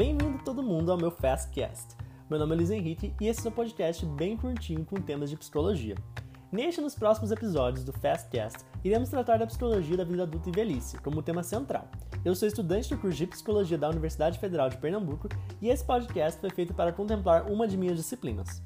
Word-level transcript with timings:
Bem-vindo 0.00 0.42
todo 0.42 0.62
mundo 0.62 0.90
ao 0.90 0.96
meu 0.96 1.10
Fastcast. 1.10 1.94
Meu 2.30 2.38
nome 2.38 2.54
é 2.54 2.56
Luiz 2.56 2.70
Henrique 2.70 3.14
e 3.20 3.28
esse 3.28 3.46
é 3.46 3.50
um 3.50 3.52
podcast 3.52 4.06
bem 4.06 4.34
curtinho 4.34 4.82
com 4.82 4.96
temas 4.96 5.28
de 5.28 5.36
psicologia. 5.36 5.94
Neste 6.50 6.80
e 6.80 6.82
nos 6.82 6.94
próximos 6.94 7.30
episódios 7.30 7.84
do 7.84 7.92
Fastcast, 7.92 8.64
iremos 8.82 9.10
tratar 9.10 9.38
da 9.38 9.46
psicologia 9.46 9.98
da 9.98 10.04
vida 10.04 10.22
adulta 10.22 10.48
e 10.48 10.52
velhice 10.52 10.96
como 11.02 11.22
tema 11.22 11.42
central. 11.42 11.86
Eu 12.24 12.34
sou 12.34 12.48
estudante 12.48 12.88
do 12.88 12.98
curso 12.98 13.18
de 13.18 13.26
Psicologia 13.26 13.76
da 13.76 13.90
Universidade 13.90 14.38
Federal 14.38 14.70
de 14.70 14.78
Pernambuco 14.78 15.28
e 15.60 15.68
esse 15.68 15.84
podcast 15.84 16.40
foi 16.40 16.48
feito 16.48 16.72
para 16.72 16.94
contemplar 16.94 17.50
uma 17.52 17.68
de 17.68 17.76
minhas 17.76 17.98
disciplinas. 17.98 18.62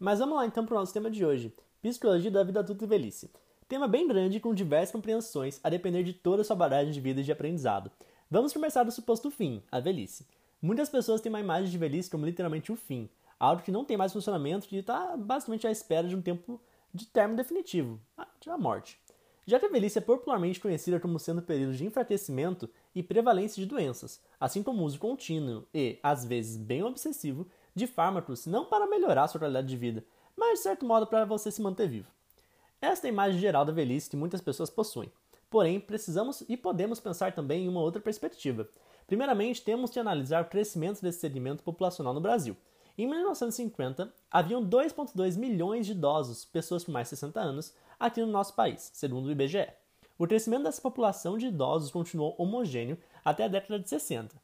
Mas 0.00 0.18
vamos 0.18 0.36
lá 0.36 0.46
então 0.46 0.64
para 0.64 0.76
o 0.76 0.78
nosso 0.78 0.94
tema 0.94 1.10
de 1.10 1.26
hoje: 1.26 1.54
Psicologia 1.82 2.30
da 2.30 2.42
vida 2.42 2.60
adulta 2.60 2.84
e 2.84 2.88
velhice. 2.88 3.30
Tema 3.72 3.88
bem 3.88 4.06
grande 4.06 4.38
com 4.38 4.52
diversas 4.52 4.92
compreensões 4.92 5.58
a 5.64 5.70
depender 5.70 6.02
de 6.02 6.12
toda 6.12 6.42
a 6.42 6.44
sua 6.44 6.54
bagagem 6.54 6.92
de 6.92 7.00
vida 7.00 7.22
e 7.22 7.24
de 7.24 7.32
aprendizado. 7.32 7.90
Vamos 8.30 8.52
começar 8.52 8.82
do 8.82 8.92
suposto 8.92 9.30
fim, 9.30 9.62
a 9.72 9.80
velhice. 9.80 10.26
Muitas 10.60 10.90
pessoas 10.90 11.22
têm 11.22 11.32
uma 11.32 11.40
imagem 11.40 11.70
de 11.70 11.78
velhice 11.78 12.10
como 12.10 12.26
literalmente 12.26 12.70
o 12.70 12.76
fim, 12.76 13.08
algo 13.40 13.62
que 13.62 13.72
não 13.72 13.82
tem 13.82 13.96
mais 13.96 14.12
funcionamento 14.12 14.68
e 14.70 14.76
está 14.76 15.16
basicamente 15.16 15.66
à 15.66 15.70
espera 15.70 16.06
de 16.06 16.14
um 16.14 16.20
tempo 16.20 16.60
de 16.92 17.06
término 17.06 17.38
definitivo, 17.38 17.98
a 18.18 18.58
morte. 18.58 18.98
Já 19.46 19.58
que 19.58 19.64
a 19.64 19.70
velhice 19.70 19.96
é 19.96 20.02
popularmente 20.02 20.60
conhecida 20.60 21.00
como 21.00 21.18
sendo 21.18 21.40
período 21.40 21.74
de 21.74 21.86
enfraquecimento 21.86 22.68
e 22.94 23.02
prevalência 23.02 23.58
de 23.58 23.66
doenças, 23.66 24.20
assim 24.38 24.62
como 24.62 24.82
o 24.82 24.84
uso 24.84 24.98
contínuo 24.98 25.66
e, 25.72 25.98
às 26.02 26.26
vezes, 26.26 26.58
bem 26.58 26.82
obsessivo, 26.82 27.46
de 27.74 27.86
fármacos 27.86 28.44
não 28.44 28.66
para 28.66 28.86
melhorar 28.86 29.28
sua 29.28 29.38
qualidade 29.38 29.68
de 29.68 29.78
vida, 29.78 30.04
mas 30.36 30.58
de 30.58 30.64
certo 30.64 30.84
modo 30.84 31.06
para 31.06 31.24
você 31.24 31.50
se 31.50 31.62
manter 31.62 31.88
vivo. 31.88 32.08
Esta 32.82 33.06
é 33.06 33.10
a 33.10 33.12
imagem 33.12 33.40
geral 33.40 33.64
da 33.64 33.70
velhice 33.70 34.10
que 34.10 34.16
muitas 34.16 34.40
pessoas 34.40 34.68
possuem. 34.68 35.08
Porém, 35.48 35.78
precisamos 35.78 36.42
e 36.48 36.56
podemos 36.56 36.98
pensar 36.98 37.32
também 37.32 37.64
em 37.64 37.68
uma 37.68 37.80
outra 37.80 38.02
perspectiva. 38.02 38.68
Primeiramente, 39.06 39.62
temos 39.62 39.92
de 39.92 40.00
analisar 40.00 40.42
o 40.42 40.48
crescimento 40.48 41.00
desse 41.00 41.20
segmento 41.20 41.62
populacional 41.62 42.12
no 42.12 42.20
Brasil. 42.20 42.56
Em 42.98 43.06
1950, 43.06 44.12
haviam 44.28 44.68
2,2 44.68 45.38
milhões 45.38 45.86
de 45.86 45.92
idosos, 45.92 46.44
pessoas 46.44 46.82
com 46.82 46.90
mais 46.90 47.06
de 47.06 47.10
60 47.10 47.40
anos, 47.40 47.72
aqui 48.00 48.20
no 48.20 48.26
nosso 48.26 48.52
país, 48.54 48.90
segundo 48.92 49.26
o 49.26 49.30
IBGE. 49.30 49.68
O 50.18 50.26
crescimento 50.26 50.64
dessa 50.64 50.82
população 50.82 51.38
de 51.38 51.46
idosos 51.46 51.92
continuou 51.92 52.34
homogêneo 52.36 52.98
até 53.24 53.44
a 53.44 53.48
década 53.48 53.78
de 53.78 53.88
60. 53.88 54.34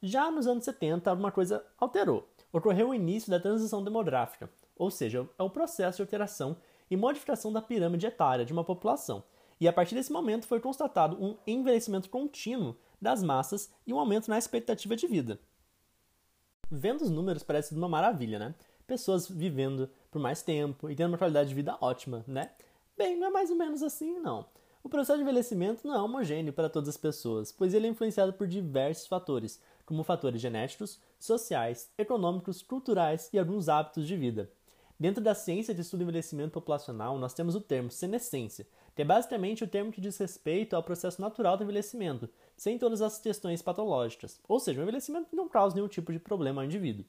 Já 0.00 0.30
nos 0.30 0.46
anos 0.46 0.64
70, 0.64 1.10
alguma 1.10 1.32
coisa 1.32 1.64
alterou. 1.76 2.28
Ocorreu 2.52 2.90
o 2.90 2.94
início 2.94 3.28
da 3.28 3.40
transição 3.40 3.82
demográfica, 3.82 4.48
ou 4.76 4.88
seja, 4.88 5.28
é 5.36 5.42
o 5.42 5.50
processo 5.50 5.96
de 5.96 6.02
alteração 6.02 6.56
e 6.90 6.96
modificação 6.96 7.52
da 7.52 7.62
pirâmide 7.62 8.06
etária 8.06 8.44
de 8.44 8.52
uma 8.52 8.64
população. 8.64 9.22
E 9.60 9.66
a 9.66 9.72
partir 9.72 9.94
desse 9.94 10.12
momento 10.12 10.46
foi 10.46 10.60
constatado 10.60 11.16
um 11.22 11.36
envelhecimento 11.46 12.08
contínuo 12.08 12.76
das 13.00 13.22
massas 13.22 13.72
e 13.86 13.92
um 13.92 13.98
aumento 13.98 14.28
na 14.28 14.38
expectativa 14.38 14.94
de 14.94 15.06
vida. 15.06 15.40
Vendo 16.70 17.02
os 17.02 17.10
números 17.10 17.42
parece 17.42 17.74
uma 17.74 17.88
maravilha, 17.88 18.38
né? 18.38 18.54
Pessoas 18.86 19.28
vivendo 19.28 19.90
por 20.10 20.20
mais 20.20 20.42
tempo 20.42 20.90
e 20.90 20.94
tendo 20.94 21.08
uma 21.08 21.18
qualidade 21.18 21.48
de 21.48 21.54
vida 21.54 21.76
ótima, 21.80 22.24
né? 22.26 22.50
Bem, 22.96 23.18
não 23.18 23.28
é 23.28 23.30
mais 23.30 23.50
ou 23.50 23.56
menos 23.56 23.82
assim, 23.82 24.18
não. 24.18 24.46
O 24.82 24.88
processo 24.88 25.18
de 25.18 25.22
envelhecimento 25.22 25.86
não 25.86 25.94
é 25.94 26.02
homogêneo 26.02 26.52
para 26.52 26.68
todas 26.68 26.88
as 26.88 26.96
pessoas, 26.96 27.50
pois 27.50 27.74
ele 27.74 27.86
é 27.86 27.90
influenciado 27.90 28.32
por 28.32 28.46
diversos 28.46 29.06
fatores, 29.06 29.60
como 29.84 30.04
fatores 30.04 30.40
genéticos, 30.40 31.00
sociais, 31.18 31.90
econômicos, 31.98 32.62
culturais 32.62 33.28
e 33.32 33.38
alguns 33.38 33.68
hábitos 33.68 34.06
de 34.06 34.16
vida. 34.16 34.50
Dentro 35.00 35.22
da 35.22 35.32
ciência 35.32 35.72
de 35.72 35.80
estudo 35.80 36.00
do 36.00 36.02
envelhecimento 36.04 36.50
populacional, 36.50 37.16
nós 37.18 37.32
temos 37.32 37.54
o 37.54 37.60
termo 37.60 37.88
senescência, 37.88 38.66
que 38.96 39.02
é 39.02 39.04
basicamente 39.04 39.62
o 39.62 39.68
termo 39.68 39.92
que 39.92 40.00
diz 40.00 40.18
respeito 40.18 40.74
ao 40.74 40.82
processo 40.82 41.20
natural 41.20 41.56
do 41.56 41.62
envelhecimento, 41.62 42.28
sem 42.56 42.76
todas 42.76 43.00
as 43.00 43.20
questões 43.20 43.62
patológicas, 43.62 44.40
ou 44.48 44.58
seja, 44.58 44.80
o 44.80 44.82
envelhecimento 44.82 45.36
não 45.36 45.48
causa 45.48 45.76
nenhum 45.76 45.86
tipo 45.86 46.12
de 46.12 46.18
problema 46.18 46.62
ao 46.62 46.64
indivíduo. 46.64 47.04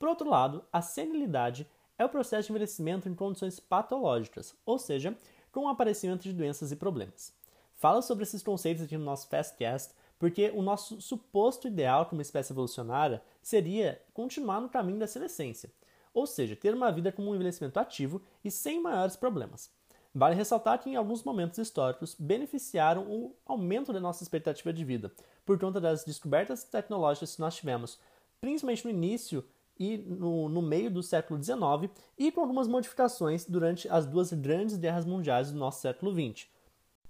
Por 0.00 0.08
outro 0.08 0.28
lado, 0.28 0.64
a 0.72 0.82
senilidade 0.82 1.64
é 1.96 2.04
o 2.04 2.08
processo 2.08 2.46
de 2.46 2.52
envelhecimento 2.52 3.08
em 3.08 3.14
condições 3.14 3.60
patológicas, 3.60 4.56
ou 4.66 4.76
seja, 4.76 5.16
com 5.52 5.66
o 5.66 5.68
aparecimento 5.68 6.24
de 6.24 6.32
doenças 6.32 6.72
e 6.72 6.76
problemas. 6.76 7.32
Falo 7.76 8.02
sobre 8.02 8.24
esses 8.24 8.42
conceitos 8.42 8.82
aqui 8.82 8.96
no 8.96 9.04
nosso 9.04 9.28
Fastcast 9.28 9.94
porque 10.18 10.50
o 10.54 10.62
nosso 10.62 11.00
suposto 11.00 11.68
ideal 11.68 12.06
como 12.06 12.20
espécie 12.20 12.52
evolucionária 12.52 13.22
seria 13.40 14.02
continuar 14.12 14.60
no 14.60 14.68
caminho 14.68 14.98
da 14.98 15.06
senescência, 15.06 15.70
ou 16.18 16.26
seja, 16.26 16.56
ter 16.56 16.74
uma 16.74 16.90
vida 16.90 17.12
com 17.12 17.22
um 17.22 17.34
envelhecimento 17.34 17.78
ativo 17.78 18.20
e 18.44 18.50
sem 18.50 18.82
maiores 18.82 19.14
problemas. 19.14 19.70
Vale 20.12 20.34
ressaltar 20.34 20.80
que 20.80 20.90
em 20.90 20.96
alguns 20.96 21.22
momentos 21.22 21.58
históricos 21.58 22.16
beneficiaram 22.18 23.02
o 23.08 23.36
aumento 23.46 23.92
da 23.92 24.00
nossa 24.00 24.24
expectativa 24.24 24.72
de 24.72 24.84
vida, 24.84 25.12
por 25.46 25.58
conta 25.60 25.80
das 25.80 26.04
descobertas 26.04 26.64
tecnológicas 26.64 27.36
que 27.36 27.40
nós 27.40 27.54
tivemos, 27.54 28.00
principalmente 28.40 28.84
no 28.84 28.90
início 28.90 29.44
e 29.78 29.96
no, 29.96 30.48
no 30.48 30.60
meio 30.60 30.90
do 30.90 31.04
século 31.04 31.40
XIX, 31.40 31.88
e 32.18 32.32
com 32.32 32.40
algumas 32.40 32.66
modificações 32.66 33.44
durante 33.44 33.88
as 33.88 34.04
duas 34.04 34.32
grandes 34.32 34.76
guerras 34.76 35.04
mundiais 35.04 35.52
do 35.52 35.58
nosso 35.58 35.80
século 35.80 36.12
XX. 36.12 36.48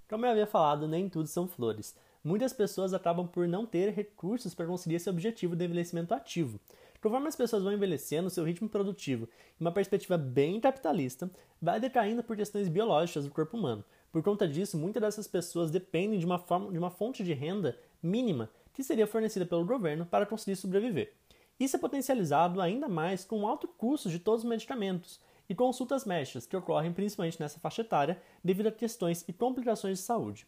Como 0.07 0.23
eu 0.23 0.31
havia 0.31 0.45
falado, 0.45 0.87
nem 0.87 1.09
tudo 1.09 1.27
são 1.27 1.47
flores. 1.47 1.95
Muitas 2.23 2.53
pessoas 2.53 2.93
acabam 2.93 3.27
por 3.27 3.47
não 3.47 3.65
ter 3.65 3.89
recursos 3.91 4.53
para 4.53 4.67
conseguir 4.67 4.97
esse 4.97 5.09
objetivo 5.09 5.55
de 5.55 5.65
envelhecimento 5.65 6.13
ativo. 6.13 6.59
Conforme 7.01 7.29
as 7.29 7.35
pessoas 7.35 7.63
vão 7.63 7.71
envelhecendo, 7.71 8.29
seu 8.29 8.43
ritmo 8.43 8.67
produtivo, 8.67 9.29
em 9.59 9.63
uma 9.63 9.71
perspectiva 9.71 10.17
bem 10.17 10.59
capitalista, 10.59 11.31
vai 11.61 11.79
decaindo 11.79 12.21
por 12.21 12.35
questões 12.35 12.67
biológicas 12.67 13.23
do 13.23 13.31
corpo 13.31 13.55
humano. 13.55 13.85
Por 14.11 14.21
conta 14.21 14.47
disso, 14.47 14.77
muitas 14.77 15.01
dessas 15.01 15.27
pessoas 15.27 15.71
dependem 15.71 16.19
de 16.19 16.25
uma, 16.25 16.39
forma, 16.39 16.71
de 16.71 16.77
uma 16.77 16.89
fonte 16.89 17.23
de 17.23 17.33
renda 17.33 17.77
mínima 18.03 18.49
que 18.73 18.83
seria 18.83 19.07
fornecida 19.07 19.45
pelo 19.45 19.65
governo 19.65 20.05
para 20.05 20.25
conseguir 20.25 20.57
sobreviver. 20.57 21.13
Isso 21.57 21.75
é 21.75 21.79
potencializado 21.79 22.59
ainda 22.59 22.89
mais 22.89 23.23
com 23.23 23.41
o 23.41 23.47
alto 23.47 23.67
custo 23.67 24.09
de 24.09 24.19
todos 24.19 24.43
os 24.43 24.49
medicamentos 24.49 25.19
e 25.47 25.55
consultas 25.55 26.05
médicas 26.05 26.45
que 26.45 26.55
ocorrem 26.55 26.93
principalmente 26.93 27.39
nessa 27.39 27.59
faixa 27.59 27.81
etária 27.81 28.21
devido 28.43 28.67
a 28.67 28.71
questões 28.71 29.23
e 29.27 29.33
complicações 29.33 29.99
de 29.99 30.03
saúde. 30.03 30.47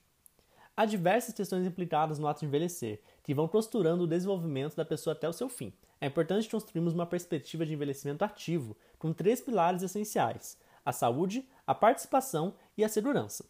Há 0.76 0.86
diversas 0.86 1.34
questões 1.34 1.66
implicadas 1.66 2.18
no 2.18 2.28
ato 2.28 2.40
de 2.40 2.46
envelhecer, 2.46 3.02
que 3.22 3.34
vão 3.34 3.48
costurando 3.48 4.04
o 4.04 4.08
desenvolvimento 4.08 4.76
da 4.76 4.86
pessoa 4.86 5.14
até 5.14 5.28
o 5.28 5.34
seu 5.34 5.50
fim. 5.50 5.74
É 6.00 6.08
importante 6.08 6.50
construirmos 6.50 6.94
uma 6.94 7.06
perspectiva 7.06 7.66
de 7.66 7.74
envelhecimento 7.74 8.24
ativo, 8.24 8.76
com 8.98 9.14
três 9.14 9.42
pilares 9.42 9.84
essenciais: 9.84 10.58
a 10.86 10.92
saúde, 10.92 11.48
a 11.68 11.76
participação 11.76 12.56
e 12.78 12.84
a 12.84 12.90
segurança. 12.90 13.46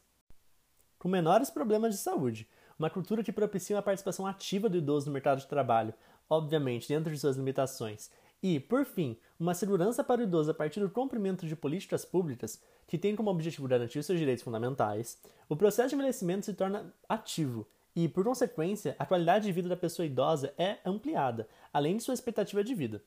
Com 0.98 1.08
menores 1.08 1.50
problemas 1.50 1.94
de 1.94 2.00
saúde, 2.00 2.48
uma 2.78 2.90
cultura 2.90 3.24
que 3.24 3.32
propicia 3.32 3.76
uma 3.76 3.82
participação 3.82 4.26
ativa 4.26 4.68
do 4.68 4.78
idoso 4.78 5.06
no 5.06 5.14
mercado 5.14 5.40
de 5.40 5.48
trabalho, 5.48 5.94
obviamente 6.30 6.88
dentro 6.88 7.12
de 7.12 7.20
suas 7.20 7.38
limitações, 7.38 8.09
e, 8.41 8.59
por 8.59 8.85
fim, 8.85 9.18
uma 9.40 9.53
segurança 9.53 10.03
para 10.03 10.22
o 10.22 10.24
idoso 10.24 10.50
a 10.52 10.53
partir 10.53 10.79
do 10.79 10.90
cumprimento 10.90 11.46
de 11.46 11.56
políticas 11.56 12.03
públicas 12.03 12.59
que 12.88 12.97
têm 12.97 13.16
como 13.16 13.29
objetivo 13.29 13.68
garantir 13.68 14.03
seus 14.03 14.18
direitos 14.18 14.44
fundamentais, 14.44 15.19
o 15.47 15.56
processo 15.56 15.90
de 15.90 15.96
envelhecimento 15.96 16.46
se 16.46 16.53
torna 16.53 16.94
ativo 17.07 17.68
e, 17.96 18.07
por 18.07 18.24
consequência, 18.24 18.96
a 18.97 19.06
qualidade 19.06 19.46
de 19.46 19.52
vida 19.52 19.69
da 19.69 19.78
pessoa 19.78 20.06
idosa 20.06 20.53
é 20.57 20.78
ampliada, 20.85 21.47
além 21.72 21.97
de 21.97 22.03
sua 22.03 22.13
expectativa 22.13 22.63
de 22.63 22.74
vida. 22.74 23.03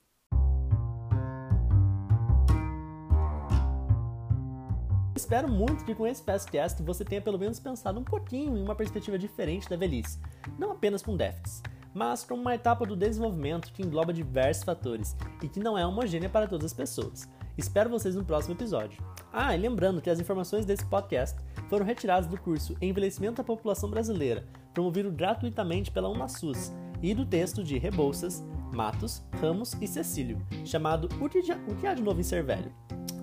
Espero 5.16 5.48
muito 5.48 5.84
que 5.84 5.94
com 5.94 6.06
esse 6.06 6.22
Fastcast 6.22 6.82
você 6.82 7.04
tenha 7.04 7.22
pelo 7.22 7.38
menos 7.38 7.58
pensado 7.58 7.98
um 7.98 8.04
pouquinho 8.04 8.58
em 8.58 8.62
uma 8.62 8.74
perspectiva 8.74 9.18
diferente 9.18 9.68
da 9.70 9.76
velhice, 9.76 10.20
não 10.58 10.72
apenas 10.72 11.02
com 11.02 11.16
déficits 11.16 11.62
mas 11.94 12.24
como 12.24 12.42
uma 12.42 12.54
etapa 12.54 12.84
do 12.84 12.96
desenvolvimento 12.96 13.72
que 13.72 13.82
engloba 13.82 14.12
diversos 14.12 14.64
fatores 14.64 15.16
e 15.42 15.48
que 15.48 15.60
não 15.60 15.78
é 15.78 15.86
homogênea 15.86 16.28
para 16.28 16.48
todas 16.48 16.66
as 16.66 16.72
pessoas. 16.72 17.28
Espero 17.56 17.88
vocês 17.88 18.16
no 18.16 18.24
próximo 18.24 18.54
episódio. 18.54 19.00
Ah, 19.32 19.54
e 19.54 19.60
lembrando 19.60 20.02
que 20.02 20.10
as 20.10 20.18
informações 20.18 20.66
desse 20.66 20.84
podcast 20.86 21.38
foram 21.68 21.86
retiradas 21.86 22.28
do 22.28 22.36
curso 22.36 22.76
Envelhecimento 22.82 23.36
da 23.36 23.44
População 23.44 23.88
Brasileira, 23.88 24.44
promovido 24.72 25.12
gratuitamente 25.12 25.90
pela 25.90 26.08
UNASUS, 26.08 26.72
e 27.00 27.14
do 27.14 27.24
texto 27.26 27.62
de 27.62 27.78
Rebouças, 27.78 28.42
Matos, 28.72 29.22
Ramos 29.40 29.74
e 29.80 29.86
Cecílio, 29.86 30.44
chamado 30.64 31.08
O 31.20 31.28
que 31.28 31.86
há 31.86 31.94
de 31.94 32.02
novo 32.02 32.18
em 32.18 32.24
ser 32.24 32.42
velho? 32.42 32.72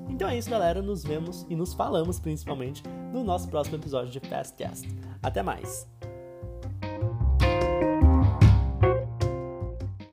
Então 0.07 0.29
é 0.29 0.37
isso, 0.37 0.49
galera. 0.49 0.81
Nos 0.81 1.03
vemos 1.03 1.45
e 1.49 1.55
nos 1.55 1.73
falamos 1.73 2.19
principalmente 2.19 2.83
no 3.11 3.23
nosso 3.23 3.47
próximo 3.49 3.77
episódio 3.77 4.11
de 4.11 4.19
Fastcast. 4.19 4.87
Até 5.23 5.41
mais! 5.41 5.87